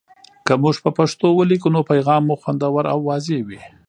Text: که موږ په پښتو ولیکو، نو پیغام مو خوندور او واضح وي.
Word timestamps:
که 0.45 0.53
موږ 0.63 0.75
په 0.83 0.89
پښتو 0.97 1.27
ولیکو، 1.39 1.69
نو 1.75 1.81
پیغام 1.91 2.21
مو 2.27 2.35
خوندور 2.41 2.83
او 2.93 2.99
واضح 3.09 3.37
وي. 3.47 3.61